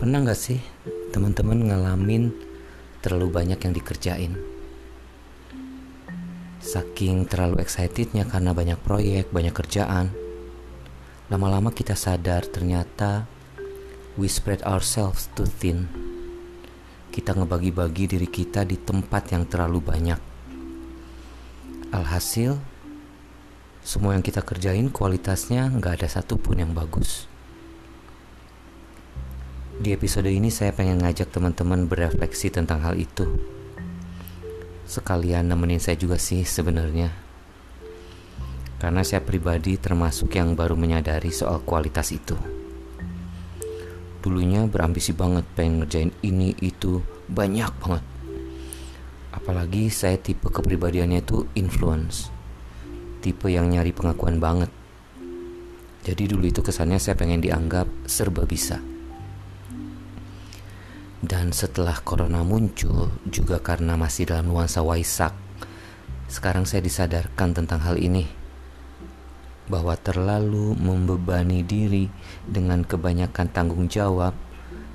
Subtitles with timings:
[0.00, 0.56] Pernah gak sih
[1.12, 2.32] teman-teman ngalamin
[3.04, 4.32] terlalu banyak yang dikerjain?
[6.56, 10.08] Saking terlalu excitednya karena banyak proyek, banyak kerjaan.
[11.28, 13.28] Lama-lama kita sadar ternyata
[14.16, 15.84] we spread ourselves too thin.
[17.12, 20.20] Kita ngebagi-bagi diri kita di tempat yang terlalu banyak.
[21.92, 22.56] Alhasil,
[23.84, 27.28] semua yang kita kerjain kualitasnya nggak ada satupun yang bagus.
[29.80, 33.24] Di episode ini saya pengen ngajak teman-teman berefleksi tentang hal itu.
[34.84, 37.08] Sekalian nemenin saya juga sih sebenarnya.
[38.76, 42.36] Karena saya pribadi termasuk yang baru menyadari soal kualitas itu.
[44.20, 47.00] Dulunya berambisi banget pengen ngerjain ini itu
[47.32, 48.04] banyak banget.
[49.32, 52.28] Apalagi saya tipe kepribadiannya itu influence.
[53.24, 54.68] Tipe yang nyari pengakuan banget.
[56.04, 58.99] Jadi dulu itu kesannya saya pengen dianggap serba bisa.
[61.20, 65.36] Dan setelah corona muncul, juga karena masih dalam nuansa Waisak,
[66.32, 68.24] sekarang saya disadarkan tentang hal ini.
[69.68, 72.08] Bahwa terlalu membebani diri
[72.48, 74.32] dengan kebanyakan tanggung jawab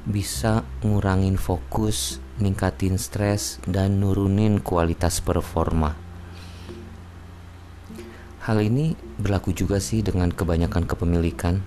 [0.05, 5.93] bisa ngurangin fokus, ningkatin stres, dan nurunin kualitas performa.
[8.45, 11.61] Hal ini berlaku juga sih dengan kebanyakan kepemilikan.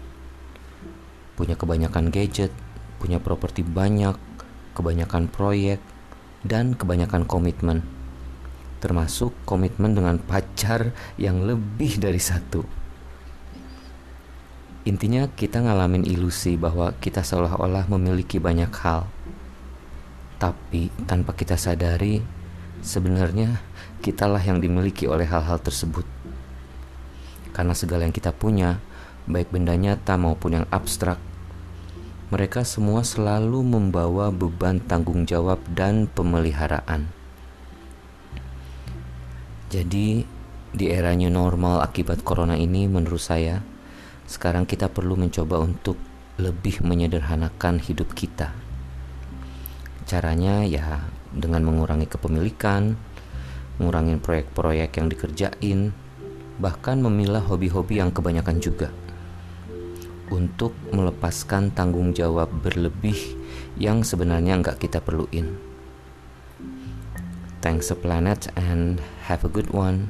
[1.38, 2.50] Punya kebanyakan gadget,
[2.98, 4.14] punya properti banyak,
[4.78, 5.82] kebanyakan proyek,
[6.46, 7.82] dan kebanyakan komitmen,
[8.78, 12.62] termasuk komitmen dengan pacar yang lebih dari satu.
[14.86, 19.10] Intinya, kita ngalamin ilusi bahwa kita seolah-olah memiliki banyak hal,
[20.38, 22.22] tapi tanpa kita sadari,
[22.80, 23.58] sebenarnya
[24.00, 26.06] kitalah yang dimiliki oleh hal-hal tersebut.
[27.52, 28.78] Karena segala yang kita punya,
[29.26, 31.18] baik benda nyata maupun yang abstrak,
[32.28, 37.08] mereka semua selalu membawa beban tanggung jawab dan pemeliharaan.
[39.72, 40.28] Jadi,
[40.68, 43.64] di era new normal akibat corona ini, menurut saya,
[44.28, 45.96] sekarang kita perlu mencoba untuk
[46.36, 48.52] lebih menyederhanakan hidup kita.
[50.04, 52.92] Caranya ya dengan mengurangi kepemilikan,
[53.80, 55.80] mengurangi proyek-proyek yang dikerjain,
[56.60, 58.92] bahkan memilah hobi-hobi yang kebanyakan juga
[60.28, 63.16] untuk melepaskan tanggung jawab berlebih
[63.76, 65.58] yang sebenarnya nggak kita perluin.
[67.58, 70.08] Thanks a planet and have a good one.